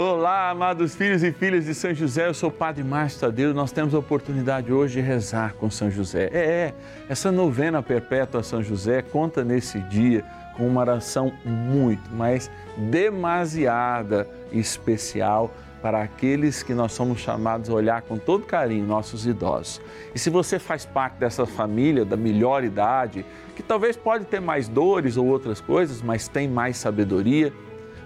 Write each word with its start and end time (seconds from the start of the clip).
Olá, 0.00 0.48
amados 0.48 0.94
filhos 0.94 1.22
e 1.22 1.30
filhas 1.30 1.66
de 1.66 1.74
São 1.74 1.94
José, 1.94 2.26
eu 2.26 2.32
sou 2.32 2.48
o 2.48 2.52
Padre 2.52 2.82
Márcio 2.82 3.20
Tadeu. 3.20 3.52
Nós 3.52 3.70
temos 3.70 3.94
a 3.94 3.98
oportunidade 3.98 4.72
hoje 4.72 4.94
de 4.94 5.06
rezar 5.06 5.52
com 5.52 5.70
São 5.70 5.90
José. 5.90 6.30
É, 6.32 6.38
é, 6.38 6.74
essa 7.06 7.30
novena 7.30 7.82
perpétua 7.82 8.40
a 8.40 8.42
São 8.42 8.62
José 8.62 9.02
conta 9.02 9.44
nesse 9.44 9.78
dia 9.78 10.24
com 10.56 10.66
uma 10.66 10.80
oração 10.80 11.30
muito, 11.44 12.10
mas 12.14 12.50
demasiada 12.78 14.26
especial 14.50 15.52
para 15.82 16.02
aqueles 16.02 16.62
que 16.62 16.72
nós 16.72 16.92
somos 16.92 17.20
chamados 17.20 17.68
a 17.68 17.74
olhar 17.74 18.00
com 18.00 18.16
todo 18.16 18.46
carinho, 18.46 18.86
nossos 18.86 19.26
idosos. 19.26 19.82
E 20.14 20.18
se 20.18 20.30
você 20.30 20.58
faz 20.58 20.86
parte 20.86 21.18
dessa 21.18 21.44
família 21.44 22.06
da 22.06 22.16
melhor 22.16 22.64
idade, 22.64 23.22
que 23.54 23.62
talvez 23.62 23.98
pode 23.98 24.24
ter 24.24 24.40
mais 24.40 24.66
dores 24.66 25.18
ou 25.18 25.26
outras 25.26 25.60
coisas, 25.60 26.00
mas 26.00 26.26
tem 26.26 26.48
mais 26.48 26.78
sabedoria, 26.78 27.52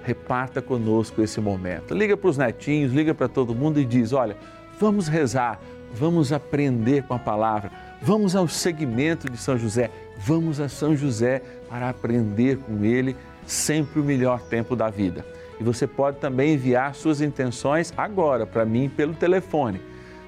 reparta 0.05 0.61
conosco 0.61 1.23
esse 1.23 1.41
momento. 1.41 1.95
Liga 1.95 2.17
para 2.17 2.29
os 2.29 2.37
netinhos, 2.37 2.93
liga 2.93 3.15
para 3.15 3.27
todo 3.27 3.55
mundo 3.55 3.81
e 3.81 3.85
diz: 3.85 4.13
olha, 4.13 4.37
vamos 4.79 5.09
rezar, 5.09 5.59
vamos 5.93 6.33
aprender 6.33 7.05
com 7.05 7.15
a 7.15 7.19
palavra, 7.19 7.71
vamos 8.03 8.37
ao 8.37 8.47
segmento 8.47 9.31
de 9.31 9.39
São 9.39 9.59
José, 9.59 9.91
vamos 10.19 10.61
a 10.61 10.69
São 10.69 10.95
José 10.95 11.43
para 11.69 11.89
aprender 11.89 12.59
com 12.59 12.85
ele 12.85 13.17
sempre 13.47 14.01
o 14.01 14.05
melhor 14.05 14.41
tempo 14.43 14.77
da 14.77 14.91
vida. 14.91 15.25
E 15.59 15.65
você 15.65 15.87
pode 15.87 16.19
também 16.19 16.55
enviar 16.55 16.95
suas 16.95 17.21
intenções 17.21 17.93
agora 17.97 18.45
para 18.45 18.65
mim 18.65 18.89
pelo 18.89 19.15
telefone 19.15 19.81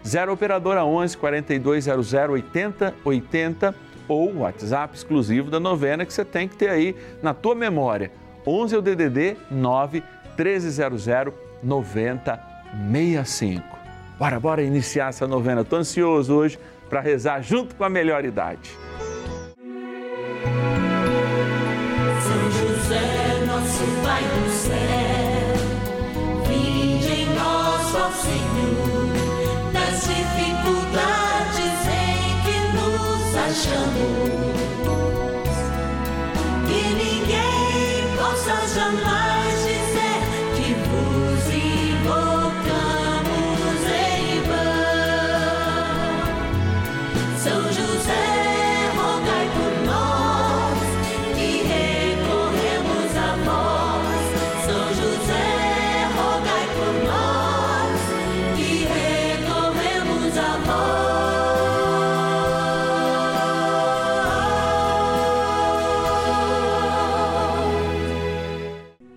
0 0.07 0.33
operadora 0.33 0.85
11 0.85 1.17
4200 1.19 2.15
80 2.15 2.95
80 3.05 3.75
ou 4.07 4.39
WhatsApp 4.39 4.95
exclusivo 4.95 5.51
da 5.51 5.59
novena 5.59 6.07
que 6.07 6.13
você 6.13 6.25
tem 6.25 6.47
que 6.47 6.55
ter 6.55 6.71
aí 6.71 6.95
na 7.21 7.35
tua 7.35 7.57
memória 7.57 8.13
11 8.47 8.75
é 8.75 8.79
o 8.79 8.83
DDD 8.83 9.37
9 9.51 10.03
1300 10.39 11.07
9065. 11.63 13.63
Bora, 14.19 14.39
bora 14.39 14.63
iniciar 14.63 15.09
essa 15.09 15.27
novena. 15.27 15.63
Estou 15.63 15.79
ansioso 15.79 16.35
hoje 16.35 16.59
para 16.89 17.01
rezar 17.01 17.43
junto 17.43 17.75
com 17.75 17.85
a 17.85 17.89
melhor 17.89 18.25
idade. 18.25 18.71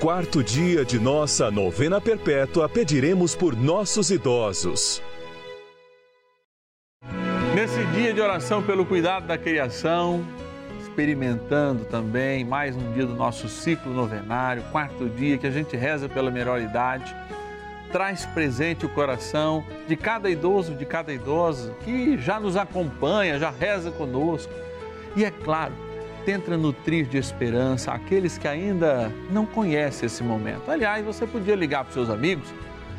quarto 0.00 0.42
dia 0.42 0.84
de 0.84 0.98
nossa 0.98 1.50
novena 1.50 2.00
perpétua, 2.00 2.68
pediremos 2.68 3.34
por 3.34 3.56
nossos 3.56 4.10
idosos. 4.10 5.02
Nesse 7.54 7.84
dia 7.86 8.12
de 8.12 8.20
oração 8.20 8.62
pelo 8.62 8.84
cuidado 8.84 9.26
da 9.26 9.38
criação, 9.38 10.24
experimentando 10.80 11.84
também 11.84 12.44
mais 12.44 12.76
um 12.76 12.92
dia 12.92 13.06
do 13.06 13.14
nosso 13.14 13.48
ciclo 13.48 13.92
novenário, 13.92 14.62
quarto 14.70 15.08
dia 15.08 15.38
que 15.38 15.46
a 15.46 15.50
gente 15.50 15.76
reza 15.76 16.08
pela 16.08 16.30
melhor 16.30 16.60
idade, 16.60 17.14
traz 17.90 18.26
presente 18.26 18.84
o 18.84 18.88
coração 18.88 19.64
de 19.86 19.96
cada 19.96 20.28
idoso, 20.28 20.74
de 20.74 20.84
cada 20.84 21.12
idosa 21.12 21.72
que 21.84 22.18
já 22.18 22.40
nos 22.40 22.56
acompanha, 22.56 23.38
já 23.38 23.50
reza 23.50 23.90
conosco. 23.92 24.52
E 25.16 25.24
é 25.24 25.30
claro, 25.30 25.72
tenta 26.24 26.56
nutrir 26.56 27.06
de 27.06 27.18
esperança 27.18 27.92
aqueles 27.92 28.38
que 28.38 28.48
ainda 28.48 29.12
não 29.30 29.44
conhecem 29.44 30.06
esse 30.06 30.22
momento. 30.22 30.70
Aliás, 30.70 31.04
você 31.04 31.26
podia 31.26 31.54
ligar 31.54 31.84
para 31.84 31.88
os 31.88 31.94
seus 31.94 32.10
amigos, 32.10 32.48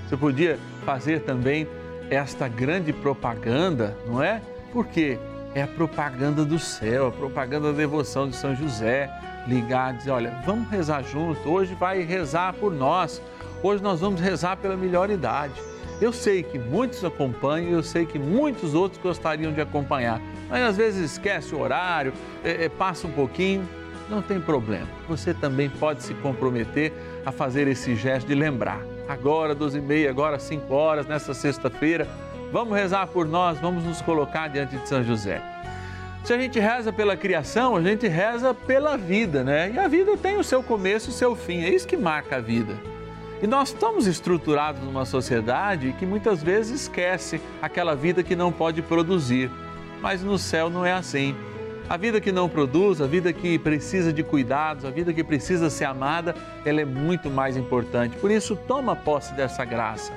você 0.08 0.16
podia 0.16 0.60
fazer 0.86 1.22
também 1.22 1.68
esta 2.10 2.48
grande 2.48 2.94
propaganda, 2.94 3.98
não 4.06 4.22
é? 4.22 4.42
Porque 4.72 5.18
é 5.54 5.64
a 5.64 5.68
propaganda 5.68 6.44
do 6.46 6.60
céu, 6.60 7.08
a 7.08 7.12
propaganda 7.12 7.72
da 7.72 7.78
devoção 7.78 8.30
de 8.30 8.36
São 8.36 8.56
José. 8.56 9.10
Ligar, 9.48 9.94
dizer: 9.94 10.12
olha, 10.12 10.42
vamos 10.46 10.70
rezar 10.70 11.04
junto, 11.04 11.48
hoje 11.48 11.76
vai 11.76 12.02
rezar 12.02 12.54
por 12.54 12.74
nós, 12.74 13.22
hoje 13.62 13.82
nós 13.82 14.00
vamos 14.00 14.20
rezar 14.20 14.58
pela 14.58 14.76
melhor 14.76 15.10
idade. 15.10 15.54
Eu 16.02 16.12
sei 16.12 16.44
que 16.44 16.60
muitos 16.60 17.04
acompanham, 17.04 17.72
eu 17.72 17.84
sei 17.84 18.06
que 18.06 18.20
muitos 18.20 18.74
outros 18.74 19.02
gostariam 19.02 19.54
de 19.54 19.62
acompanhar 19.62 20.22
mas 20.50 20.64
às 20.64 20.78
vezes 20.78 21.12
esquece 21.12 21.56
o 21.56 21.60
horário, 21.60 22.14
é, 22.44 22.66
é, 22.66 22.70
passa 22.70 23.08
um 23.08 23.12
pouquinho, 23.12 23.68
não 24.10 24.22
tem 24.22 24.40
problema. 24.40 24.88
Você 25.08 25.34
também 25.34 25.70
pode 25.70 26.04
se 26.04 26.14
comprometer 26.16 26.94
a 27.26 27.32
fazer 27.32 27.68
esse 27.68 27.96
gesto 27.96 28.28
de 28.28 28.36
lembrar. 28.36 28.80
Agora, 29.08 29.56
12 29.56 29.78
e 29.78 29.82
meia, 29.82 30.10
agora 30.10 30.40
5 30.40 30.74
horas, 30.74 31.08
nessa 31.08 31.34
sexta-feira, 31.34 32.08
vamos 32.52 32.76
rezar 32.78 33.08
por 33.08 33.28
nós, 33.28 33.60
vamos 33.60 33.84
nos 33.84 34.02
colocar 34.02 34.48
diante 34.48 34.78
de 34.78 34.88
São 34.88 35.04
José. 35.04 35.42
Se 36.24 36.34
a 36.34 36.38
gente 36.40 36.60
reza 36.60 36.92
pela 36.92 37.16
criação, 37.16 37.76
a 37.76 37.82
gente 37.82 38.08
reza 38.08 38.54
pela 38.54 38.98
vida, 38.98 39.44
né? 39.44 39.72
E 39.72 39.78
a 39.78 39.88
vida 39.88 40.18
tem 40.18 40.38
o 40.38 40.44
seu 40.44 40.64
começo 40.64 41.10
e 41.10 41.12
o 41.12 41.14
seu 41.14 41.36
fim, 41.36 41.64
é 41.64 41.70
isso 41.70 41.88
que 41.88 41.98
marca 41.98 42.38
a 42.38 42.40
vida. 42.40 42.76
E 43.42 43.48
nós 43.48 43.70
estamos 43.70 44.08
estruturados 44.08 44.82
numa 44.82 45.06
sociedade 45.06 45.94
que 46.00 46.06
muitas 46.06 46.42
vezes 46.42 46.82
esquece 46.82 47.42
aquela 47.62 47.96
vida 47.96 48.24
que 48.24 48.36
não 48.36 48.52
pode 48.52 48.82
produzir 48.82 49.52
mas 50.06 50.22
no 50.22 50.38
céu 50.38 50.70
não 50.70 50.86
é 50.86 50.94
assim. 50.94 51.36
A 51.90 51.98
vida 51.98 52.22
que 52.22 52.32
não 52.32 52.48
produz, 52.48 53.02
a 53.02 53.08
vida 53.08 53.34
que 53.34 53.58
precisa 53.58 54.14
de 54.14 54.22
cuidados, 54.22 54.86
a 54.86 54.92
vida 54.92 55.12
que 55.12 55.24
precisa 55.24 55.68
ser 55.68 55.86
amada, 55.86 56.36
ela 56.64 56.80
é 56.80 56.86
muito 56.86 57.28
mais 57.28 57.58
importante. 57.58 58.16
Por 58.18 58.30
isso, 58.30 58.56
toma 58.56 58.96
posse 58.96 59.34
dessa 59.34 59.66
graça 59.66 60.14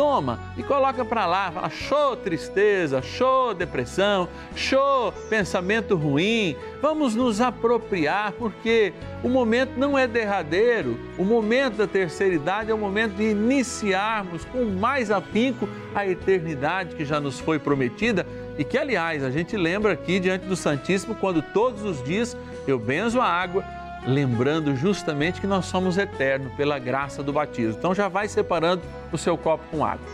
toma 0.00 0.40
e 0.56 0.62
coloca 0.62 1.04
para 1.04 1.26
lá, 1.26 1.52
fala 1.52 1.68
show 1.68 2.16
tristeza, 2.16 3.02
show 3.02 3.52
depressão, 3.52 4.30
show 4.56 5.12
pensamento 5.28 5.94
ruim. 5.94 6.56
Vamos 6.80 7.14
nos 7.14 7.38
apropriar 7.38 8.32
porque 8.32 8.94
o 9.22 9.28
momento 9.28 9.72
não 9.76 9.98
é 9.98 10.06
derradeiro. 10.06 10.98
O 11.18 11.24
momento 11.24 11.76
da 11.76 11.86
terceira 11.86 12.34
idade 12.34 12.70
é 12.70 12.74
o 12.74 12.78
momento 12.78 13.16
de 13.16 13.24
iniciarmos 13.24 14.42
com 14.46 14.64
mais 14.64 15.10
afinco 15.10 15.68
a 15.94 16.06
eternidade 16.06 16.96
que 16.96 17.04
já 17.04 17.20
nos 17.20 17.38
foi 17.38 17.58
prometida 17.58 18.26
e 18.56 18.64
que 18.64 18.78
aliás 18.78 19.22
a 19.22 19.30
gente 19.30 19.54
lembra 19.54 19.92
aqui 19.92 20.18
diante 20.18 20.46
do 20.46 20.56
Santíssimo 20.56 21.14
quando 21.14 21.42
todos 21.42 21.82
os 21.82 22.02
dias 22.02 22.34
eu 22.66 22.78
benzo 22.78 23.20
a 23.20 23.26
água 23.26 23.62
lembrando 24.06 24.74
justamente 24.74 25.40
que 25.40 25.46
nós 25.46 25.66
somos 25.66 25.98
eternos 25.98 26.52
pela 26.54 26.78
graça 26.78 27.22
do 27.22 27.32
batismo. 27.32 27.76
Então 27.78 27.94
já 27.94 28.08
vai 28.08 28.28
separando 28.28 28.82
o 29.12 29.18
seu 29.18 29.36
copo 29.36 29.64
com 29.70 29.84
água. 29.84 30.06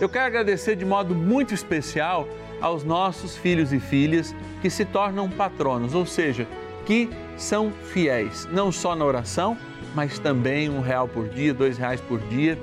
Eu 0.00 0.08
quero 0.08 0.26
agradecer 0.26 0.76
de 0.76 0.84
modo 0.84 1.14
muito 1.14 1.52
especial 1.52 2.28
aos 2.60 2.84
nossos 2.84 3.36
filhos 3.36 3.72
e 3.72 3.80
filhas 3.80 4.34
que 4.60 4.70
se 4.70 4.84
tornam 4.84 5.28
patronos, 5.28 5.94
ou 5.94 6.06
seja, 6.06 6.46
que 6.86 7.10
são 7.36 7.70
fiéis, 7.92 8.48
não 8.50 8.72
só 8.72 8.96
na 8.96 9.04
oração, 9.04 9.56
mas 9.94 10.18
também 10.18 10.68
um 10.68 10.80
real 10.80 11.08
por 11.08 11.28
dia, 11.28 11.52
dois 11.52 11.78
reais 11.78 12.00
por 12.00 12.20
dia, 12.20 12.58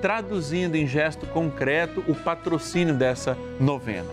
traduzindo 0.00 0.76
em 0.76 0.86
gesto 0.86 1.26
concreto 1.26 2.02
o 2.06 2.14
patrocínio 2.14 2.94
dessa 2.94 3.36
novena. 3.58 4.08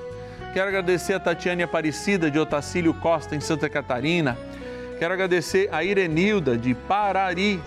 Quero 0.53 0.69
agradecer 0.69 1.13
a 1.13 1.19
Tatiane 1.19 1.63
Aparecida 1.63 2.31
de 2.31 2.39
Otacílio 2.39 2.94
Costa, 2.94 3.36
em 3.36 3.39
Santa 3.39 3.69
Catarina. 3.69 4.38
Quero 4.99 5.13
agradecer 5.13 5.69
a 5.71 5.83
Irenilda 5.83 6.57
de 6.57 6.73
Parari, 6.73 7.59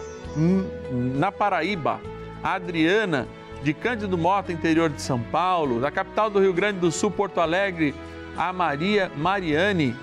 na 0.91 1.31
Paraíba. 1.31 2.01
A 2.43 2.55
Adriana 2.55 3.29
de 3.63 3.75
Cândido 3.75 4.17
Mota, 4.17 4.53
interior 4.53 4.91
de 4.91 5.01
São 5.01 5.21
Paulo. 5.21 5.81
Da 5.81 5.91
capital 5.91 6.31
do 6.31 6.41
Rio 6.41 6.53
Grande 6.53 6.79
do 6.81 6.91
Sul, 6.91 7.11
Porto 7.11 7.41
Alegre, 7.41 7.95
a 8.37 8.53
Maria 8.53 9.11
Mariane. 9.17 9.95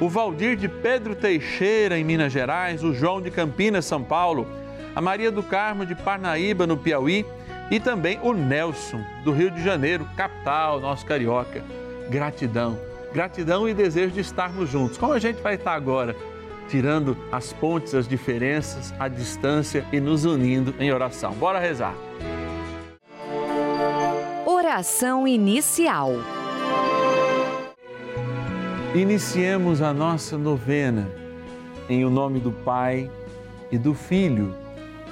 O 0.00 0.08
Valdir 0.08 0.56
de 0.56 0.68
Pedro 0.68 1.14
Teixeira, 1.14 1.98
em 1.98 2.04
Minas 2.04 2.32
Gerais. 2.32 2.82
O 2.82 2.92
João 2.92 3.22
de 3.22 3.30
Campinas, 3.30 3.84
São 3.84 4.02
Paulo. 4.02 4.46
A 4.94 5.00
Maria 5.00 5.30
do 5.30 5.42
Carmo 5.42 5.86
de 5.86 5.94
Parnaíba, 5.94 6.66
no 6.66 6.76
Piauí. 6.76 7.24
E 7.70 7.80
também 7.80 8.18
o 8.22 8.34
Nelson, 8.34 9.00
do 9.24 9.32
Rio 9.32 9.50
de 9.50 9.62
Janeiro, 9.62 10.06
capital, 10.16 10.80
nosso 10.80 11.06
carioca 11.06 11.62
gratidão. 12.10 12.78
Gratidão 13.12 13.68
e 13.68 13.72
desejo 13.72 14.12
de 14.12 14.20
estarmos 14.20 14.68
juntos. 14.68 14.98
Como 14.98 15.12
a 15.12 15.18
gente 15.18 15.40
vai 15.40 15.54
estar 15.54 15.72
agora? 15.72 16.14
Tirando 16.68 17.16
as 17.30 17.52
pontes, 17.52 17.94
as 17.94 18.08
diferenças, 18.08 18.92
a 18.98 19.08
distância 19.08 19.84
e 19.92 20.00
nos 20.00 20.24
unindo 20.24 20.74
em 20.78 20.92
oração. 20.92 21.32
Bora 21.34 21.58
rezar. 21.58 21.94
Oração 24.46 25.28
inicial. 25.28 26.12
Iniciemos 28.94 29.82
a 29.82 29.92
nossa 29.92 30.38
novena 30.38 31.10
em 31.88 32.04
o 32.04 32.10
nome 32.10 32.40
do 32.40 32.52
Pai 32.52 33.10
e 33.70 33.76
do 33.76 33.94
Filho 33.94 34.54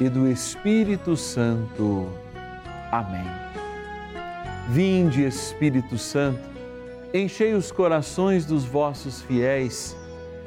e 0.01 0.09
do 0.09 0.29
Espírito 0.29 1.17
Santo. 1.17 2.09
Amém. 2.91 3.27
Vinde, 4.69 5.25
Espírito 5.25 5.99
Santo 5.99 6.53
Enchei 7.15 7.53
os 7.53 7.71
corações 7.71 8.47
dos 8.47 8.65
vossos 8.65 9.21
fiéis 9.21 9.95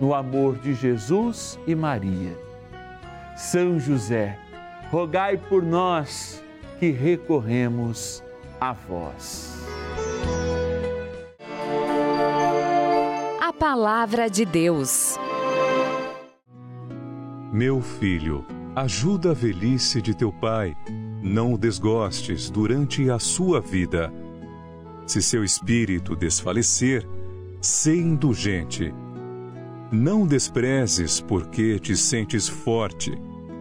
no 0.00 0.14
amor 0.14 0.56
de 0.58 0.74
Jesus 0.74 1.58
e 1.66 1.74
Maria. 1.74 2.38
São 3.36 3.78
José, 3.78 4.38
rogai 4.90 5.36
por 5.36 5.62
nós 5.62 6.42
que 6.78 6.90
recorremos 6.90 8.22
a 8.60 8.72
vós. 8.72 9.56
A 13.40 13.52
Palavra 13.52 14.28
de 14.28 14.44
Deus. 14.44 15.16
Meu 17.52 17.80
filho, 17.80 18.44
ajuda 18.74 19.30
a 19.30 19.34
velhice 19.34 20.00
de 20.00 20.14
teu 20.14 20.32
pai, 20.32 20.74
não 21.22 21.54
o 21.54 21.58
desgostes 21.58 22.50
durante 22.50 23.10
a 23.10 23.18
sua 23.18 23.60
vida 23.60 24.12
se 25.06 25.20
seu 25.20 25.44
espírito 25.44 26.16
desfalecer, 26.16 27.06
sê 27.60 27.96
indulgente. 27.96 28.94
Não 29.92 30.26
desprezes 30.26 31.20
porque 31.20 31.78
te 31.78 31.94
sentes 31.94 32.48
forte, 32.48 33.12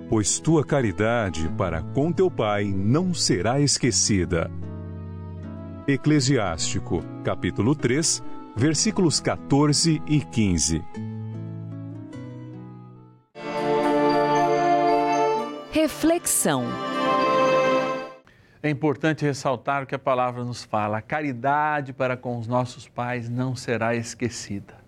pois 0.08 0.40
tua 0.40 0.64
caridade 0.64 1.50
para 1.58 1.82
com 1.82 2.10
teu 2.10 2.32
Pai 2.32 2.64
não 2.74 3.14
será 3.14 3.60
esquecida. 3.60 4.50
Eclesiástico, 5.86 7.04
capítulo 7.26 7.76
3, 7.76 8.24
versículos 8.56 9.20
14 9.20 10.02
e 10.08 10.22
15. 10.22 10.82
Reflexão. 15.74 16.64
É 18.64 18.70
importante 18.70 19.26
ressaltar 19.26 19.84
o 19.84 19.86
que 19.86 19.96
a 19.96 20.00
palavra 20.00 20.46
nos 20.46 20.64
fala: 20.64 21.00
a 21.00 21.02
caridade 21.02 21.92
para 21.92 22.16
com 22.16 22.40
os 22.40 22.48
nossos 22.48 22.88
pais 22.88 23.28
não 23.28 23.54
será 23.54 23.94
esquecida. 23.98 24.81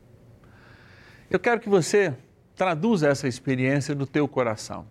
Eu 1.34 1.40
quero 1.40 1.60
que 1.60 1.68
você 1.68 2.14
traduza 2.56 3.08
essa 3.08 3.28
experiência 3.28 3.96
no 3.96 4.06
teu 4.06 4.28
coração. 4.28 4.86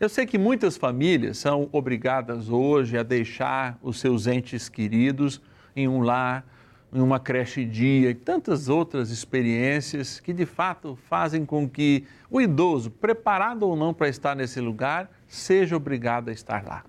Eu 0.00 0.08
sei 0.08 0.24
que 0.24 0.38
muitas 0.38 0.78
famílias 0.78 1.36
são 1.36 1.68
obrigadas 1.70 2.48
hoje 2.48 2.96
a 2.96 3.02
deixar 3.02 3.78
os 3.82 4.00
seus 4.00 4.26
entes 4.26 4.70
queridos 4.70 5.42
em 5.76 5.86
um 5.86 6.00
lar, 6.00 6.46
em 6.90 7.02
uma 7.02 7.20
creche 7.20 7.66
dia 7.66 8.08
e 8.08 8.14
tantas 8.14 8.70
outras 8.70 9.10
experiências 9.10 10.18
que 10.20 10.32
de 10.32 10.46
fato 10.46 10.98
fazem 11.06 11.44
com 11.44 11.68
que 11.68 12.06
o 12.30 12.40
idoso, 12.40 12.90
preparado 12.90 13.64
ou 13.64 13.76
não 13.76 13.92
para 13.92 14.08
estar 14.08 14.34
nesse 14.34 14.62
lugar, 14.62 15.10
seja 15.26 15.76
obrigado 15.76 16.30
a 16.30 16.32
estar 16.32 16.64
lá. 16.64 16.82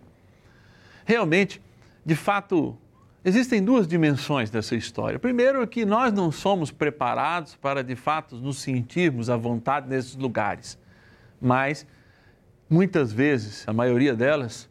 Realmente, 1.03 1.62
de 2.05 2.15
fato, 2.15 2.77
existem 3.23 3.63
duas 3.63 3.88
dimensões 3.88 4.49
dessa 4.49 4.75
história. 4.75 5.19
Primeiro, 5.19 5.65
que 5.67 5.85
nós 5.85 6.13
não 6.13 6.31
somos 6.31 6.71
preparados 6.71 7.55
para, 7.55 7.83
de 7.83 7.95
fato, 7.95 8.35
nos 8.35 8.59
sentirmos 8.59 9.29
à 9.29 9.38
vontade 9.38 9.88
nesses 9.88 10.15
lugares. 10.15 10.77
Mas, 11.41 11.85
muitas 12.69 13.11
vezes, 13.11 13.67
a 13.67 13.73
maioria 13.73 14.15
delas, 14.15 14.69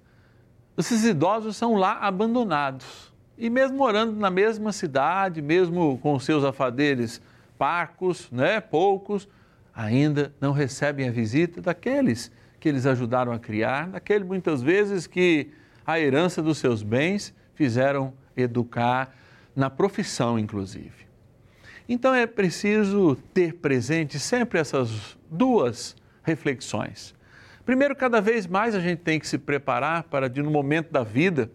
esses 0.76 1.04
idosos 1.04 1.56
são 1.56 1.74
lá 1.74 1.98
abandonados. 2.00 3.12
E 3.36 3.48
mesmo 3.48 3.76
morando 3.76 4.16
na 4.16 4.30
mesma 4.30 4.72
cidade, 4.72 5.40
mesmo 5.40 5.98
com 5.98 6.18
seus 6.18 6.44
afaderes 6.44 7.20
parcos, 7.56 8.30
né, 8.30 8.60
poucos, 8.60 9.28
ainda 9.74 10.32
não 10.40 10.52
recebem 10.52 11.08
a 11.08 11.12
visita 11.12 11.60
daqueles 11.60 12.32
que 12.58 12.68
eles 12.68 12.86
ajudaram 12.86 13.32
a 13.32 13.38
criar, 13.38 13.88
daqueles 13.88 14.26
muitas 14.26 14.62
vezes 14.62 15.06
que 15.06 15.50
a 15.86 16.00
herança 16.00 16.42
dos 16.42 16.58
seus 16.58 16.82
bens 16.82 17.32
fizeram 17.54 18.12
educar 18.38 19.14
na 19.54 19.68
profissão, 19.68 20.38
inclusive. 20.38 21.08
Então 21.88 22.14
é 22.14 22.26
preciso 22.26 23.16
ter 23.34 23.54
presente 23.54 24.18
sempre 24.18 24.58
essas 24.58 25.16
duas 25.30 25.96
reflexões. 26.22 27.14
Primeiro, 27.64 27.96
cada 27.96 28.20
vez 28.20 28.46
mais 28.46 28.74
a 28.74 28.80
gente 28.80 29.00
tem 29.00 29.18
que 29.18 29.26
se 29.26 29.38
preparar 29.38 30.04
para, 30.04 30.28
de 30.28 30.42
no 30.42 30.50
momento 30.50 30.90
da 30.90 31.02
vida, 31.02 31.50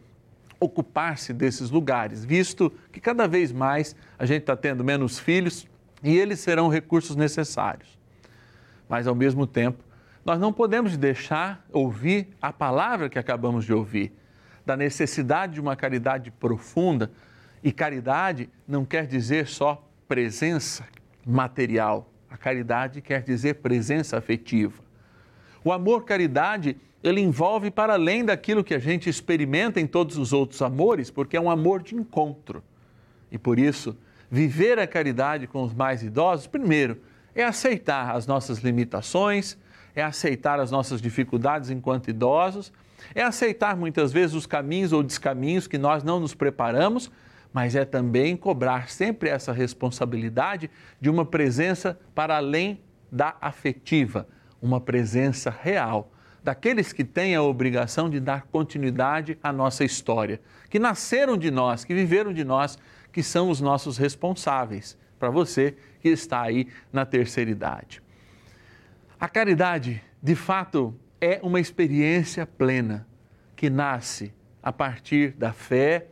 ocupar-se 0.59 1.33
desses 1.33 1.69
lugares, 1.69 2.23
visto 2.23 2.71
que 2.91 2.99
cada 2.99 3.27
vez 3.27 3.51
mais 3.51 3.95
a 4.17 4.25
gente 4.25 4.41
está 4.41 4.55
tendo 4.55 4.83
menos 4.83 5.19
filhos 5.19 5.67
e 6.03 6.17
eles 6.17 6.39
serão 6.39 6.67
recursos 6.67 7.15
necessários. 7.15 7.97
Mas, 8.87 9.07
ao 9.07 9.15
mesmo 9.15 9.45
tempo, 9.47 9.83
nós 10.25 10.39
não 10.39 10.53
podemos 10.53 10.95
deixar 10.97 11.65
ouvir 11.71 12.29
a 12.41 12.51
palavra 12.53 13.09
que 13.09 13.19
acabamos 13.19 13.65
de 13.65 13.73
ouvir, 13.73 14.13
da 14.65 14.77
necessidade 14.77 15.53
de 15.53 15.62
uma 15.62 15.75
caridade 15.75 16.32
profunda. 16.32 17.12
E 17.63 17.72
caridade 17.72 18.50
não 18.67 18.84
quer 18.84 19.08
dizer 19.08 19.48
só 19.48 19.88
presença 20.08 20.86
material, 21.25 22.12
a 22.29 22.38
caridade 22.38 23.01
quer 23.01 23.22
dizer 23.22 23.55
presença 23.55 24.17
afetiva. 24.17 24.84
O 25.63 25.72
amor 25.72 26.03
caridade, 26.03 26.75
ele 27.01 27.22
envolve 27.22 27.72
para 27.72 27.93
além 27.93 28.25
daquilo 28.25 28.63
que 28.63 28.74
a 28.74 28.79
gente 28.79 29.10
experimenta 29.10 29.79
em 29.79 29.88
todos 29.88 30.17
os 30.17 30.34
outros 30.34 30.62
amores, 30.62 31.10
porque 31.10 31.38
é 31.38 31.41
um 31.41 31.50
amor 31.50 31.82
de 31.82 31.96
encontro. 31.96 32.62
E 33.32 33.38
por 33.38 33.58
isso, 33.58 33.96
viver 34.29 34.77
a 34.77 34.86
caridade 34.86 35.48
com 35.48 35.63
os 35.63 35.74
mais 35.74 36.03
idosos, 36.03 36.48
primeiro, 36.48 37.01
é 37.34 37.43
aceitar 37.43 38.15
as 38.15 38.27
nossas 38.27 38.60
limitações, 38.60 39.58
é 39.95 40.03
aceitar 40.03 40.59
as 40.59 40.71
nossas 40.71 41.01
dificuldades 41.01 41.69
enquanto 41.69 42.09
idosos, 42.09 42.71
é 43.13 43.23
aceitar 43.23 43.75
muitas 43.75 44.12
vezes 44.12 44.35
os 44.35 44.45
caminhos 44.45 44.93
ou 44.93 45.03
descaminhos 45.03 45.67
que 45.67 45.77
nós 45.77 46.03
não 46.03 46.19
nos 46.19 46.33
preparamos, 46.33 47.12
mas 47.51 47.75
é 47.75 47.85
também 47.85 48.35
cobrar 48.35 48.89
sempre 48.89 49.29
essa 49.29 49.51
responsabilidade 49.51 50.69
de 51.00 51.09
uma 51.09 51.25
presença 51.25 52.00
para 52.15 52.38
além 52.38 52.81
da 53.12 53.35
afetiva, 53.39 54.27
uma 54.59 54.81
presença 54.81 55.51
real, 55.51 56.12
daqueles 56.43 56.91
que 56.91 57.03
têm 57.03 57.35
a 57.35 57.43
obrigação 57.43 58.09
de 58.09 58.19
dar 58.19 58.43
continuidade 58.43 59.38
à 59.41 59.53
nossa 59.53 59.83
história, 59.85 60.41
que 60.69 60.79
nasceram 60.79 61.38
de 61.38 61.51
nós, 61.51 61.85
que 61.85 61.93
viveram 61.93 62.33
de 62.33 62.43
nós, 62.43 62.77
que 63.12 63.21
são 63.21 63.50
os 63.50 63.62
nossos 63.62 63.97
responsáveis, 63.97 64.97
para 65.19 65.29
você 65.29 65.75
que 66.01 66.09
está 66.09 66.41
aí 66.41 66.67
na 66.91 67.05
terceira 67.05 67.50
idade. 67.50 68.02
A 69.24 69.30
caridade, 69.30 70.03
de 70.22 70.36
fato, 70.36 70.94
é 71.22 71.39
uma 71.42 71.58
experiência 71.58 72.46
plena 72.46 73.08
que 73.56 73.70
nasce 73.70 74.34
a 74.62 74.70
partir 74.70 75.32
da 75.32 75.53
fé, 75.53 76.08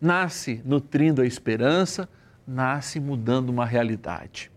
nasce 0.00 0.62
nutrindo 0.64 1.20
a 1.22 1.26
esperança, 1.26 2.08
nasce 2.46 3.00
mudando 3.00 3.48
uma 3.48 3.66
realidade. 3.66 4.48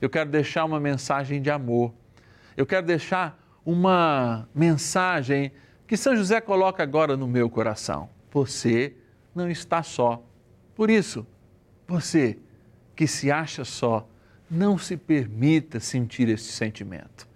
Eu 0.00 0.08
quero 0.08 0.30
deixar 0.30 0.64
uma 0.66 0.78
mensagem 0.78 1.42
de 1.42 1.50
amor. 1.50 1.92
Eu 2.56 2.64
quero 2.64 2.86
deixar 2.86 3.36
uma 3.66 4.48
mensagem 4.54 5.50
que 5.84 5.96
São 5.96 6.14
José 6.14 6.40
coloca 6.40 6.80
agora 6.84 7.16
no 7.16 7.26
meu 7.26 7.50
coração. 7.50 8.08
Você 8.30 8.94
não 9.34 9.50
está 9.50 9.82
só. 9.82 10.24
Por 10.76 10.90
isso, 10.90 11.26
você 11.88 12.38
que 12.94 13.08
se 13.08 13.32
acha 13.32 13.64
só, 13.64 14.08
não 14.48 14.78
se 14.78 14.96
permita 14.96 15.80
sentir 15.80 16.28
esse 16.28 16.52
sentimento 16.52 17.26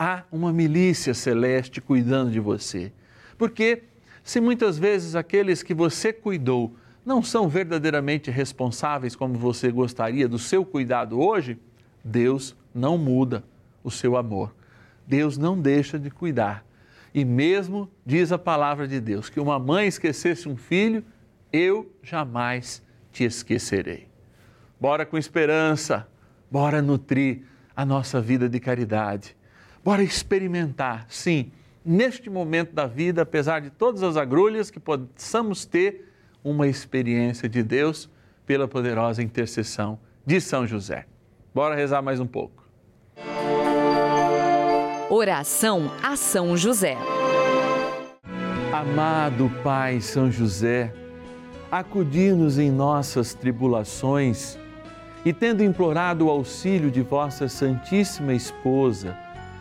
há 0.00 0.24
uma 0.32 0.50
milícia 0.50 1.12
celeste 1.12 1.78
cuidando 1.78 2.30
de 2.30 2.40
você. 2.40 2.90
Porque 3.36 3.82
se 4.24 4.40
muitas 4.40 4.78
vezes 4.78 5.14
aqueles 5.14 5.62
que 5.62 5.74
você 5.74 6.10
cuidou 6.10 6.74
não 7.04 7.22
são 7.22 7.50
verdadeiramente 7.50 8.30
responsáveis 8.30 9.14
como 9.14 9.34
você 9.34 9.70
gostaria 9.70 10.26
do 10.26 10.38
seu 10.38 10.64
cuidado 10.64 11.20
hoje, 11.20 11.58
Deus 12.02 12.56
não 12.74 12.96
muda 12.96 13.44
o 13.84 13.90
seu 13.90 14.16
amor. 14.16 14.54
Deus 15.06 15.36
não 15.36 15.60
deixa 15.60 15.98
de 15.98 16.10
cuidar. 16.10 16.64
E 17.12 17.22
mesmo 17.22 17.90
diz 18.06 18.32
a 18.32 18.38
palavra 18.38 18.88
de 18.88 19.00
Deus 19.00 19.28
que 19.28 19.40
uma 19.40 19.58
mãe 19.58 19.86
esquecesse 19.86 20.48
um 20.48 20.56
filho, 20.56 21.04
eu 21.52 21.92
jamais 22.02 22.82
te 23.12 23.24
esquecerei. 23.24 24.08
Bora 24.80 25.04
com 25.04 25.18
esperança, 25.18 26.08
bora 26.50 26.80
nutrir 26.80 27.42
a 27.76 27.84
nossa 27.84 28.18
vida 28.18 28.48
de 28.48 28.58
caridade 28.58 29.36
Bora 29.82 30.02
experimentar, 30.02 31.06
sim, 31.08 31.50
neste 31.84 32.28
momento 32.28 32.74
da 32.74 32.86
vida, 32.86 33.22
apesar 33.22 33.60
de 33.60 33.70
todas 33.70 34.02
as 34.02 34.16
agrulhas, 34.16 34.70
que 34.70 34.78
possamos 34.78 35.64
ter 35.64 36.12
uma 36.44 36.68
experiência 36.68 37.48
de 37.48 37.62
Deus 37.62 38.10
pela 38.44 38.68
poderosa 38.68 39.22
intercessão 39.22 39.98
de 40.26 40.38
São 40.38 40.66
José. 40.66 41.06
Bora 41.54 41.74
rezar 41.74 42.02
mais 42.02 42.20
um 42.20 42.26
pouco. 42.26 42.62
Oração 45.08 45.90
a 46.02 46.14
São 46.14 46.56
José. 46.56 46.96
Amado 48.72 49.50
Pai 49.62 50.00
São 50.00 50.30
José, 50.30 50.92
acudir-nos 51.70 52.58
em 52.58 52.70
nossas 52.70 53.34
tribulações 53.34 54.58
e, 55.24 55.32
tendo 55.32 55.64
implorado 55.64 56.26
o 56.26 56.30
auxílio 56.30 56.90
de 56.90 57.02
vossa 57.02 57.48
Santíssima 57.48 58.32
Esposa, 58.32 59.16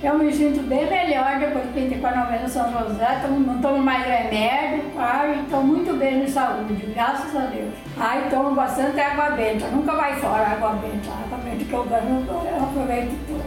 Eu 0.00 0.16
me 0.16 0.32
sinto 0.32 0.62
bem 0.68 0.88
melhor 0.88 1.40
depois 1.40 1.64
que 1.74 1.80
entrei 1.80 2.00
com 2.00 2.06
a 2.06 2.14
novena 2.14 2.48
São 2.48 2.70
José, 2.70 3.20
não 3.28 3.60
tomo 3.60 3.78
mais 3.78 4.06
remédio, 4.06 4.84
ai, 4.96 5.40
estou 5.42 5.64
muito 5.64 5.92
bem 5.98 6.24
de 6.24 6.30
saúde, 6.30 6.72
graças 6.94 7.34
a 7.34 7.46
Deus. 7.46 7.74
Ai, 7.98 8.30
tomo 8.30 8.54
bastante 8.54 9.00
água 9.00 9.30
benta, 9.30 9.66
nunca 9.66 9.96
vai 9.96 10.14
fora 10.20 10.52
água 10.52 10.70
benta, 10.74 11.10
a 11.10 11.24
água 11.24 11.38
benta 11.38 11.64
que 11.64 11.72
eu 11.72 11.84
ganho, 11.84 12.24
eu 12.28 12.62
aproveito 12.62 13.18
toda. 13.26 13.42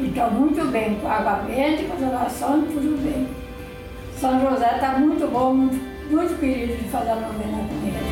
E 0.00 0.08
estou 0.08 0.30
muito 0.32 0.64
bem 0.72 0.96
com 0.96 1.08
água 1.08 1.44
benta, 1.46 1.84
com 1.84 1.94
as 1.94 2.12
orações, 2.12 2.64
tudo 2.72 3.00
bem. 3.00 3.28
São 4.16 4.40
José 4.40 4.74
está 4.74 4.98
muito 4.98 5.30
bom, 5.30 5.54
muito, 5.54 5.76
muito 6.10 6.40
querido 6.40 6.76
de 6.76 6.88
fazer 6.88 7.10
a 7.10 7.14
novena 7.14 7.58
com 7.68 7.86
ele. 7.86 8.02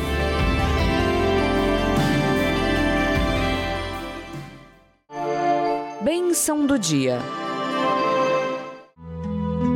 Bênção 6.01 6.65
do 6.65 6.79
dia. 6.79 7.19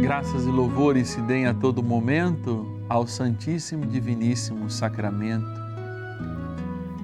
Graças 0.05 0.45
e 0.45 0.51
louvores 0.51 1.07
se 1.07 1.21
deem 1.21 1.47
a 1.47 1.53
todo 1.55 1.81
momento 1.81 2.63
ao 2.87 3.07
Santíssimo 3.07 3.85
e 3.85 3.87
Diviníssimo 3.87 4.69
Sacramento. 4.69 5.49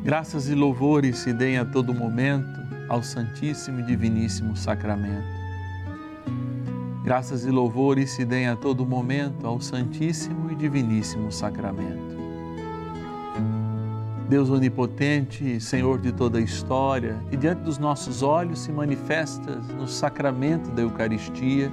Graças 0.04 0.48
e 0.48 0.54
louvores 0.54 1.18
se 1.18 1.34
deem 1.34 1.58
a 1.58 1.66
todo 1.66 1.96
momento 1.96 2.62
ao 2.88 3.02
Santíssimo 3.02 3.80
e 3.80 3.84
Diviníssimo 3.84 4.56
Sacramento. 4.56 5.26
Graças 7.04 7.44
e 7.44 7.50
louvores 7.50 8.12
se 8.12 8.24
deem 8.24 8.50
a 8.50 8.56
todo 8.56 8.86
momento 8.86 9.48
ao 9.48 9.60
Santíssimo 9.60 10.52
e 10.52 10.56
Diviníssimo 10.56 11.32
Sacramento. 11.32 12.16
Deus 14.30 14.52
onipotente, 14.52 15.60
Senhor 15.60 16.00
de 16.00 16.12
toda 16.12 16.38
a 16.38 16.42
história, 16.42 17.18
que 17.32 17.36
diante 17.36 17.64
dos 17.64 17.80
nossos 17.80 18.22
olhos 18.22 18.60
se 18.60 18.72
manifesta 18.72 19.56
no 19.76 19.88
sacramento 19.88 20.70
da 20.70 20.84
Eucaristia, 20.84 21.72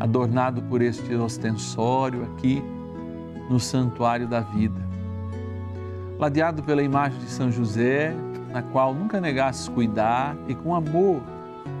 adornado 0.00 0.62
por 0.62 0.82
este 0.82 1.14
ostensório 1.14 2.22
aqui 2.24 2.62
no 3.48 3.60
santuário 3.60 4.26
da 4.26 4.40
vida. 4.40 4.84
Ladeado 6.18 6.62
pela 6.62 6.82
imagem 6.82 7.18
de 7.20 7.30
São 7.30 7.50
José, 7.50 8.14
na 8.52 8.62
qual 8.62 8.94
nunca 8.94 9.20
negastes 9.20 9.68
cuidar 9.68 10.36
e 10.48 10.54
com 10.54 10.74
amor 10.74 11.20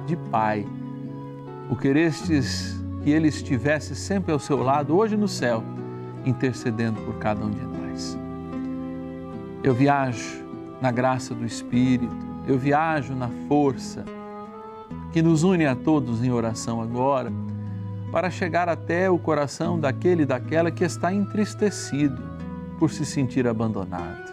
de 0.06 0.16
pai, 0.16 0.66
o 1.70 1.76
querestes 1.76 2.76
que 3.02 3.10
ele 3.10 3.28
estivesse 3.28 3.94
sempre 3.94 4.32
ao 4.32 4.38
seu 4.38 4.62
lado, 4.62 4.96
hoje 4.96 5.16
no 5.16 5.28
céu, 5.28 5.62
intercedendo 6.24 7.00
por 7.02 7.14
cada 7.16 7.44
um 7.44 7.50
de 7.50 7.62
nós. 7.62 8.18
Eu 9.62 9.74
viajo 9.74 10.44
na 10.80 10.90
graça 10.90 11.34
do 11.34 11.44
Espírito, 11.44 12.14
eu 12.46 12.58
viajo 12.58 13.14
na 13.14 13.28
força 13.48 14.04
que 15.12 15.22
nos 15.22 15.42
une 15.42 15.66
a 15.66 15.74
todos 15.74 16.22
em 16.22 16.30
oração 16.30 16.80
agora, 16.80 17.32
para 18.10 18.30
chegar 18.30 18.68
até 18.68 19.10
o 19.10 19.18
coração 19.18 19.78
daquele 19.78 20.22
e 20.22 20.26
daquela 20.26 20.70
que 20.70 20.84
está 20.84 21.12
entristecido 21.12 22.22
por 22.78 22.90
se 22.90 23.04
sentir 23.04 23.46
abandonado. 23.46 24.32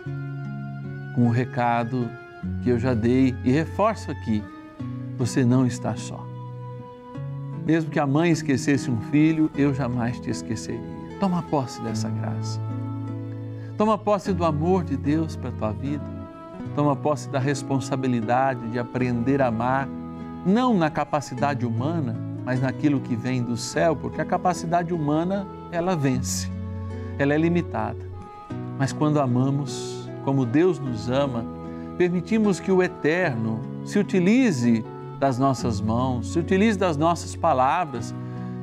Com 1.16 1.28
o 1.28 1.32
recado 1.32 2.10
que 2.62 2.70
eu 2.70 2.80
já 2.80 2.94
dei 2.94 3.36
e 3.44 3.52
reforço 3.52 4.12
aqui, 4.12 4.44
você 5.18 5.46
não 5.46 5.66
está 5.66 5.96
só. 5.96 6.26
Mesmo 7.66 7.90
que 7.90 8.00
a 8.00 8.08
mãe 8.08 8.32
esquecesse 8.32 8.92
um 8.92 9.00
filho, 9.10 9.50
eu 9.56 9.74
jamais 9.74 10.20
te 10.20 10.30
esqueceria. 10.30 10.82
Toma 11.20 11.42
posse 11.44 11.82
dessa 11.82 12.10
graça. 12.10 12.60
Toma 13.78 13.98
posse 13.98 14.34
do 14.34 14.44
amor 14.44 14.84
de 14.84 14.98
Deus 14.98 15.36
para 15.36 15.50
a 15.50 15.54
tua 15.54 15.72
vida. 15.72 16.04
Toma 16.76 16.96
posse 16.96 17.30
da 17.30 17.40
responsabilidade 17.40 18.68
de 18.70 18.80
aprender 18.80 19.42
a 19.42 19.48
amar, 19.48 19.88
não 20.46 20.78
na 20.78 20.90
capacidade 20.90 21.66
humana, 21.66 22.16
mas 22.46 22.62
naquilo 22.62 23.00
que 23.00 23.16
vem 23.16 23.42
do 23.42 23.56
céu, 23.56 23.96
porque 23.96 24.22
a 24.22 24.26
capacidade 24.26 24.94
humana, 24.94 25.48
ela 25.72 25.96
vence. 25.96 26.50
Ela 27.18 27.34
é 27.34 27.38
limitada. 27.38 28.06
Mas 28.78 28.92
quando 28.92 29.20
amamos, 29.20 30.10
como 30.26 30.46
Deus 30.46 30.80
nos 30.80 31.10
ama, 31.10 31.46
permitimos 31.98 32.60
que 32.60 32.72
o 32.72 32.82
eterno 32.82 33.60
se 33.86 34.00
utilize 34.00 34.84
das 35.20 35.38
nossas 35.38 35.80
mãos, 35.80 36.34
se 36.34 36.40
utilize 36.40 36.78
das 36.78 36.98
nossas 36.98 37.36
palavras, 37.36 38.14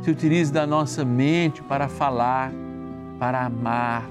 se 0.03 0.11
utilize 0.11 0.53
da 0.53 0.67
nossa 0.67 1.05
mente 1.05 1.63
para 1.63 1.89
falar, 1.89 2.53
para 3.19 3.47
amar 3.47 4.09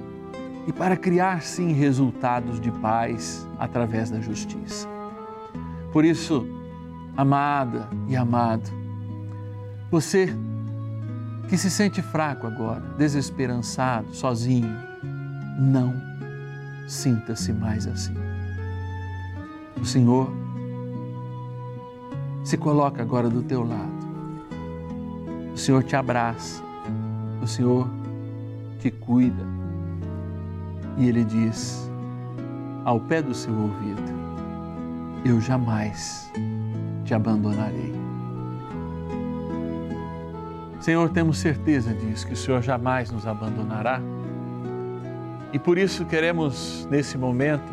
e 0.67 0.73
para 0.73 0.95
criar 0.95 1.41
sim 1.41 1.73
resultados 1.73 2.59
de 2.59 2.71
paz 2.71 3.47
através 3.57 4.09
da 4.09 4.19
justiça. 4.21 4.87
Por 5.91 6.05
isso, 6.05 6.47
amada 7.17 7.89
e 8.07 8.15
amado, 8.15 8.78
você 9.91 10.33
que 11.47 11.57
se 11.57 11.69
sente 11.69 12.01
fraco 12.01 12.45
agora, 12.45 12.81
desesperançado, 12.97 14.13
sozinho, 14.13 14.69
não 15.57 15.93
sinta-se 16.87 17.51
mais 17.51 17.87
assim. 17.87 18.13
O 19.79 19.85
Senhor 19.85 20.31
se 22.43 22.57
coloca 22.57 23.01
agora 23.01 23.29
do 23.29 23.41
teu 23.41 23.63
lado. 23.63 23.99
O 25.53 25.57
Senhor 25.57 25.83
te 25.83 25.95
abraça. 25.95 26.63
O 27.41 27.47
Senhor 27.47 27.87
te 28.79 28.91
cuida. 28.91 29.45
E 30.97 31.07
Ele 31.07 31.23
diz 31.23 31.89
ao 32.85 32.99
pé 32.99 33.21
do 33.21 33.33
seu 33.33 33.53
ouvido: 33.53 34.01
Eu 35.23 35.39
jamais 35.39 36.31
te 37.05 37.13
abandonarei. 37.13 37.98
Senhor, 40.79 41.09
temos 41.09 41.37
certeza 41.37 41.93
disso, 41.93 42.25
que 42.25 42.33
o 42.33 42.37
Senhor 42.37 42.61
jamais 42.61 43.11
nos 43.11 43.27
abandonará. 43.27 44.01
E 45.51 45.59
por 45.59 45.77
isso 45.77 46.05
queremos, 46.05 46.87
nesse 46.89 47.17
momento, 47.17 47.71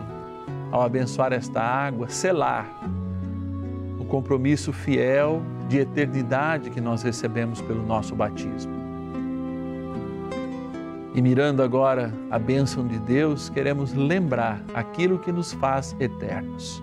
ao 0.73 0.83
abençoar 0.83 1.33
esta 1.33 1.63
água, 1.63 2.09
selar 2.09 2.67
o 3.99 4.05
compromisso 4.05 4.73
fiel 4.73 5.43
de 5.69 5.79
eternidade 5.79 6.71
que 6.71 6.81
nós 6.81 7.03
recebemos 7.03 7.61
pelo 7.61 7.85
nosso 7.85 8.15
batismo. 8.15 8.75
E 11.15 11.23
mirando 11.23 11.63
agora 11.63 12.13
a 12.31 12.39
bênção 12.39 12.87
de 12.87 12.99
Deus, 12.99 13.49
queremos 13.49 13.95
lembrar 13.95 14.63
aquilo 14.75 15.19
que 15.19 15.33
nos 15.33 15.53
faz 15.53 15.97
eternos. 15.99 16.83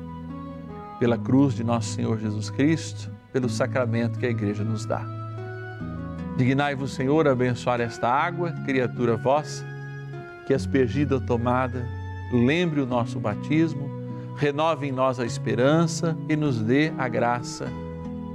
Pela 1.00 1.18
cruz 1.18 1.54
de 1.54 1.64
nosso 1.64 1.90
Senhor 1.90 2.18
Jesus 2.18 2.50
Cristo, 2.50 3.12
pelo 3.32 3.50
sacramento 3.50 4.18
que 4.18 4.26
a 4.26 4.30
igreja 4.30 4.64
nos 4.64 4.86
dá. 4.86 5.23
Dignai-vos, 6.38 6.94
Senhor, 6.94 7.28
a 7.28 7.32
abençoar 7.32 7.80
esta 7.80 8.10
água, 8.10 8.52
criatura 8.66 9.16
vossa, 9.16 9.64
que 10.48 10.54
aspergida 10.54 11.20
tomada, 11.22 11.88
lembre 12.32 12.82
o 12.82 12.86
nosso 12.86 13.20
batismo, 13.20 13.90
renove 14.36 14.88
em 14.88 14.92
nós 14.92 15.20
a 15.20 15.26
esperança 15.26 16.18
e 16.28 16.36
nos 16.36 16.60
dê 16.60 16.92
a 16.98 17.08
graça 17.08 17.68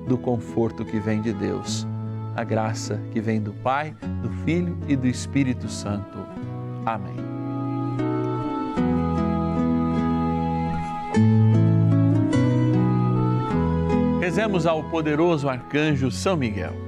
do 0.06 0.16
conforto 0.16 0.84
que 0.84 1.00
vem 1.00 1.20
de 1.20 1.32
Deus, 1.32 1.86
a 2.36 2.44
graça 2.44 3.00
que 3.10 3.20
vem 3.20 3.40
do 3.40 3.52
Pai, 3.52 3.94
do 4.22 4.30
Filho 4.44 4.78
e 4.86 4.94
do 4.94 5.06
Espírito 5.06 5.68
Santo. 5.68 6.18
Amém. 6.86 7.16
Rezemos 14.20 14.66
ao 14.66 14.84
poderoso 14.84 15.48
arcanjo 15.48 16.10
São 16.12 16.36
Miguel. 16.36 16.87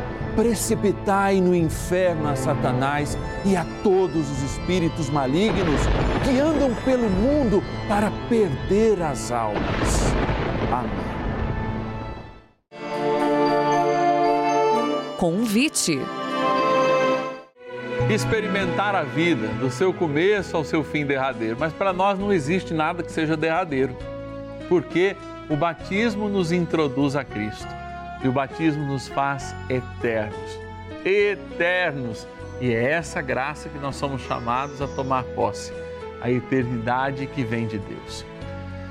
precipitai 0.35 1.41
no 1.41 1.55
inferno 1.55 2.29
a 2.29 2.35
Satanás 2.35 3.17
e 3.45 3.55
a 3.55 3.65
todos 3.83 4.29
os 4.29 4.43
espíritos 4.43 5.09
malignos 5.09 5.81
que 6.23 6.39
andam 6.39 6.73
pelo 6.85 7.09
mundo 7.09 7.63
para 7.87 8.11
perder 8.29 9.01
as 9.01 9.31
almas. 9.31 10.13
Amém. 10.71 11.11
Convite. 15.17 15.99
experimentar 18.09 18.93
a 18.93 19.03
vida 19.03 19.47
do 19.59 19.69
seu 19.69 19.93
começo 19.93 20.57
ao 20.57 20.65
seu 20.65 20.83
fim 20.83 21.05
derradeiro. 21.05 21.55
Mas 21.57 21.71
para 21.71 21.93
nós 21.93 22.19
não 22.19 22.33
existe 22.33 22.73
nada 22.73 23.01
que 23.01 23.11
seja 23.11 23.37
derradeiro, 23.37 23.95
porque 24.67 25.15
o 25.49 25.55
batismo 25.55 26.27
nos 26.27 26.51
introduz 26.51 27.15
a 27.15 27.23
Cristo 27.23 27.80
e 28.23 28.27
o 28.27 28.31
batismo 28.31 28.85
nos 28.85 29.07
faz 29.07 29.55
eternos. 29.69 30.59
eternos. 31.05 32.27
E 32.59 32.73
é 32.73 32.91
essa 32.91 33.21
graça 33.21 33.69
que 33.69 33.79
nós 33.79 33.95
somos 33.95 34.21
chamados 34.21 34.81
a 34.81 34.87
tomar 34.87 35.23
posse, 35.23 35.73
a 36.21 36.29
eternidade 36.29 37.25
que 37.25 37.43
vem 37.43 37.65
de 37.65 37.79
Deus. 37.79 38.23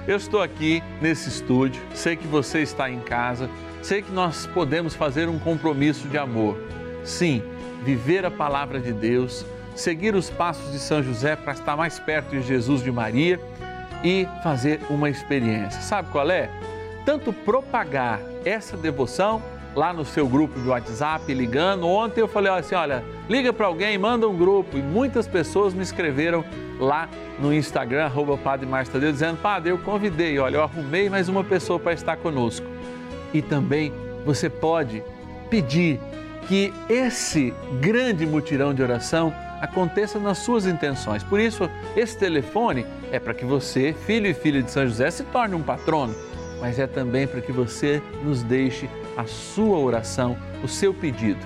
Eu 0.08 0.16
estou 0.16 0.42
aqui 0.42 0.82
nesse 1.00 1.28
estúdio, 1.28 1.80
sei 1.94 2.16
que 2.16 2.26
você 2.26 2.62
está 2.62 2.90
em 2.90 2.98
casa, 3.00 3.48
sei 3.80 4.02
que 4.02 4.10
nós 4.10 4.46
podemos 4.46 4.96
fazer 4.96 5.28
um 5.28 5.38
compromisso 5.38 6.08
de 6.08 6.18
amor. 6.18 6.58
Sim, 7.04 7.42
viver 7.84 8.26
a 8.26 8.30
palavra 8.30 8.80
de 8.80 8.92
Deus, 8.92 9.46
seguir 9.76 10.14
os 10.14 10.28
passos 10.28 10.72
de 10.72 10.78
São 10.80 11.02
José 11.02 11.36
para 11.36 11.52
estar 11.52 11.76
mais 11.76 12.00
perto 12.00 12.30
de 12.30 12.42
Jesus 12.42 12.82
de 12.82 12.90
Maria 12.90 13.38
e 14.02 14.26
fazer 14.42 14.80
uma 14.90 15.08
experiência. 15.08 15.80
Sabe 15.80 16.10
qual 16.10 16.28
é? 16.30 16.50
Tanto 17.04 17.32
propagar 17.32 18.20
essa 18.44 18.76
devoção 18.76 19.42
lá 19.74 19.92
no 19.92 20.04
seu 20.04 20.26
grupo 20.26 20.58
de 20.60 20.68
WhatsApp, 20.68 21.32
ligando. 21.32 21.86
Ontem 21.86 22.20
eu 22.20 22.28
falei 22.28 22.52
assim: 22.52 22.74
olha, 22.74 23.04
liga 23.28 23.52
para 23.52 23.66
alguém, 23.66 23.96
manda 23.98 24.28
um 24.28 24.36
grupo. 24.36 24.76
E 24.76 24.82
muitas 24.82 25.26
pessoas 25.26 25.74
me 25.74 25.82
escreveram 25.82 26.44
lá 26.78 27.08
no 27.38 27.52
Instagram, 27.52 28.04
arroba 28.04 28.36
Padre 28.36 28.68
Tadeu, 28.90 29.12
dizendo: 29.12 29.36
Padre, 29.38 29.70
eu 29.70 29.78
convidei, 29.78 30.38
olha, 30.38 30.56
eu 30.56 30.62
arrumei 30.62 31.08
mais 31.08 31.28
uma 31.28 31.44
pessoa 31.44 31.78
para 31.78 31.92
estar 31.92 32.16
conosco. 32.16 32.66
E 33.32 33.40
também 33.40 33.92
você 34.24 34.50
pode 34.50 35.02
pedir 35.48 36.00
que 36.48 36.72
esse 36.88 37.54
grande 37.80 38.26
mutirão 38.26 38.74
de 38.74 38.82
oração 38.82 39.32
aconteça 39.60 40.18
nas 40.18 40.38
suas 40.38 40.66
intenções. 40.66 41.22
Por 41.22 41.38
isso, 41.38 41.70
esse 41.94 42.16
telefone 42.16 42.86
é 43.12 43.18
para 43.18 43.34
que 43.34 43.44
você, 43.44 43.94
filho 44.06 44.26
e 44.26 44.34
filha 44.34 44.62
de 44.62 44.70
São 44.70 44.86
José, 44.86 45.10
se 45.10 45.22
torne 45.24 45.54
um 45.54 45.62
patrono, 45.62 46.14
mas 46.60 46.78
é 46.78 46.86
também 46.86 47.26
para 47.26 47.40
que 47.40 47.52
você 47.52 48.02
nos 48.22 48.42
deixe 48.42 48.88
a 49.16 49.24
sua 49.24 49.78
oração, 49.78 50.36
o 50.62 50.68
seu 50.68 50.92
pedido. 50.92 51.40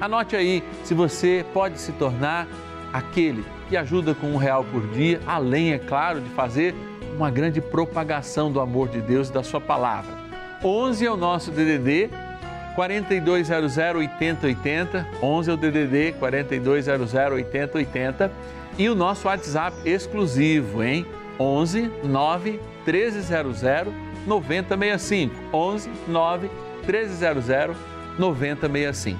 Anote 0.00 0.36
aí 0.36 0.62
se 0.84 0.94
você 0.94 1.44
pode 1.52 1.80
se 1.80 1.92
tornar 1.92 2.46
aquele 2.92 3.44
que 3.68 3.76
ajuda 3.76 4.14
com 4.14 4.28
um 4.28 4.36
real 4.36 4.64
por 4.64 4.86
dia, 4.88 5.20
além, 5.26 5.72
é 5.72 5.78
claro, 5.78 6.20
de 6.20 6.28
fazer 6.30 6.74
uma 7.16 7.30
grande 7.30 7.60
propagação 7.60 8.50
do 8.50 8.60
amor 8.60 8.88
de 8.88 9.00
Deus 9.00 9.28
e 9.28 9.32
da 9.32 9.42
sua 9.42 9.60
palavra. 9.60 10.12
11 10.62 11.06
é 11.06 11.10
o 11.10 11.16
nosso 11.16 11.50
DDD 11.50 12.10
4200 12.74 13.76
8080, 13.76 15.06
11 15.20 15.50
é 15.50 15.52
o 15.52 15.56
DDD 15.56 16.12
4200 16.18 17.14
8080 17.14 18.30
e 18.78 18.88
o 18.88 18.94
nosso 18.94 19.26
WhatsApp 19.26 19.76
exclusivo, 19.84 20.82
hein? 20.82 21.04
11 21.40 21.90
9 22.04 22.60
1300 22.86 23.64
9065. 24.28 25.34
11 25.52 25.90
9 26.06 26.50
1300 26.86 27.76
9065. 28.18 29.18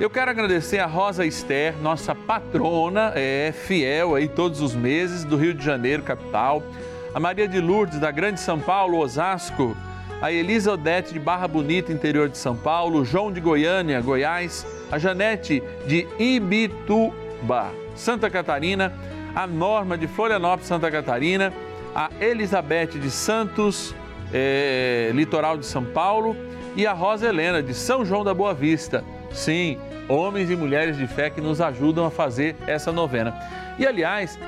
Eu 0.00 0.10
quero 0.10 0.28
agradecer 0.28 0.80
a 0.80 0.86
Rosa 0.86 1.24
Esther, 1.24 1.76
nossa 1.80 2.16
patrona, 2.16 3.12
é 3.14 3.52
fiel 3.52 4.16
aí 4.16 4.26
todos 4.26 4.60
os 4.60 4.74
meses 4.74 5.22
do 5.22 5.36
Rio 5.36 5.54
de 5.54 5.64
Janeiro, 5.64 6.02
capital. 6.02 6.64
A 7.14 7.20
Maria 7.20 7.46
de 7.46 7.60
Lourdes, 7.60 8.00
da 8.00 8.10
Grande 8.10 8.40
São 8.40 8.58
Paulo, 8.58 8.98
Osasco. 8.98 9.76
A 10.20 10.32
Elisa 10.32 10.72
Odete, 10.72 11.12
de 11.12 11.20
Barra 11.20 11.46
Bonita, 11.46 11.92
interior 11.92 12.28
de 12.28 12.36
São 12.36 12.56
Paulo. 12.56 13.04
João 13.04 13.30
de 13.30 13.40
Goiânia, 13.40 14.00
Goiás. 14.00 14.66
A 14.90 14.98
Janete, 14.98 15.62
de 15.86 16.08
Ibituba, 16.18 17.70
Santa 17.94 18.28
Catarina. 18.28 18.92
A 19.32 19.46
Norma, 19.46 19.96
de 19.96 20.08
Florianópolis, 20.08 20.66
Santa 20.66 20.90
Catarina. 20.90 21.52
A 21.94 22.10
Elizabeth, 22.20 22.98
de 22.98 23.10
Santos, 23.12 23.94
é, 24.32 25.10
litoral 25.14 25.56
de 25.58 25.66
São 25.66 25.84
Paulo. 25.84 26.36
E 26.76 26.86
a 26.86 26.92
Rosa 26.92 27.28
Helena, 27.28 27.62
de 27.62 27.72
São 27.72 28.04
João 28.04 28.24
da 28.24 28.34
Boa 28.34 28.52
Vista. 28.52 29.04
Sim, 29.32 29.78
homens 30.08 30.50
e 30.50 30.56
mulheres 30.56 30.96
de 30.96 31.06
fé 31.06 31.30
que 31.30 31.40
nos 31.40 31.60
ajudam 31.60 32.04
a 32.06 32.10
fazer 32.10 32.56
essa 32.66 32.90
novena. 32.90 33.34
E 33.78 33.86
aliás, 33.86 34.38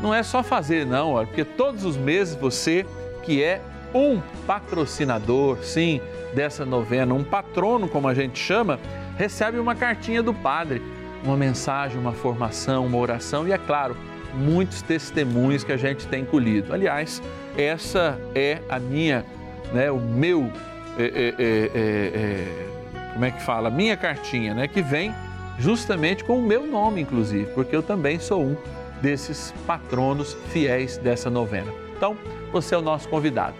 não 0.00 0.14
é 0.14 0.22
só 0.22 0.42
fazer, 0.42 0.84
não, 0.84 1.12
porque 1.24 1.44
todos 1.44 1.84
os 1.84 1.96
meses 1.96 2.34
você 2.34 2.84
que 3.22 3.42
é 3.42 3.60
um 3.94 4.20
patrocinador, 4.46 5.58
sim, 5.62 6.00
dessa 6.34 6.64
novena, 6.64 7.14
um 7.14 7.24
patrono, 7.24 7.88
como 7.88 8.08
a 8.08 8.14
gente 8.14 8.38
chama, 8.38 8.78
recebe 9.16 9.58
uma 9.58 9.74
cartinha 9.74 10.22
do 10.22 10.34
padre, 10.34 10.82
uma 11.24 11.36
mensagem, 11.36 11.98
uma 11.98 12.12
formação, 12.12 12.86
uma 12.86 12.98
oração 12.98 13.48
e, 13.48 13.52
é 13.52 13.58
claro, 13.58 13.96
muitos 14.34 14.82
testemunhos 14.82 15.64
que 15.64 15.72
a 15.72 15.76
gente 15.76 16.06
tem 16.06 16.24
colhido. 16.24 16.72
Aliás, 16.72 17.22
essa 17.56 18.18
é 18.34 18.60
a 18.68 18.78
minha, 18.78 19.24
né, 19.72 19.90
o 19.90 19.98
meu. 19.98 20.50
É, 20.98 21.04
é, 21.04 21.34
é, 21.38 22.76
como 23.12 23.24
é 23.24 23.30
que 23.30 23.42
fala? 23.42 23.70
Minha 23.70 23.96
cartinha, 23.96 24.52
né? 24.52 24.68
Que 24.68 24.82
vem 24.82 25.14
justamente 25.58 26.22
com 26.22 26.38
o 26.38 26.42
meu 26.42 26.66
nome, 26.66 27.00
inclusive, 27.00 27.46
porque 27.54 27.74
eu 27.74 27.82
também 27.82 28.18
sou 28.18 28.42
um 28.42 28.56
desses 29.00 29.54
patronos 29.66 30.36
fiéis 30.50 30.98
dessa 30.98 31.30
novena. 31.30 31.72
Então, 31.96 32.16
você 32.52 32.74
é 32.74 32.78
o 32.78 32.82
nosso 32.82 33.08
convidado. 33.08 33.54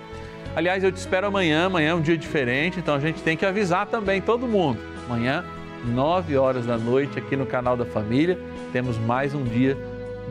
Aliás, 0.54 0.82
eu 0.84 0.92
te 0.92 0.96
espero 0.96 1.26
amanhã, 1.26 1.66
amanhã 1.66 1.90
é 1.90 1.94
um 1.94 2.00
dia 2.00 2.16
diferente, 2.16 2.78
então 2.78 2.94
a 2.94 3.00
gente 3.00 3.22
tem 3.22 3.36
que 3.36 3.44
avisar 3.44 3.86
também 3.86 4.20
todo 4.20 4.46
mundo. 4.46 4.78
Amanhã, 5.06 5.44
9 5.84 6.36
horas 6.36 6.66
da 6.66 6.76
noite, 6.76 7.18
aqui 7.18 7.36
no 7.36 7.46
canal 7.46 7.76
da 7.76 7.84
Família, 7.84 8.38
temos 8.72 8.98
mais 8.98 9.34
um 9.34 9.44
dia 9.44 9.76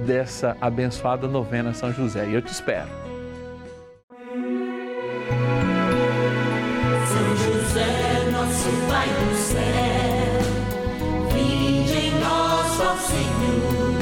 dessa 0.06 0.58
abençoada 0.60 1.28
novena 1.28 1.74
São 1.74 1.92
José. 1.94 2.28
E 2.28 2.34
eu 2.34 2.42
te 2.42 2.52
espero. 2.52 2.90
São 7.08 7.36
José, 7.38 8.30
nosso 8.32 8.70
Pai 8.88 9.08
do 9.08 9.36
céu, 9.36 10.16
nós, 12.22 13.02
Senhor, 13.02 13.96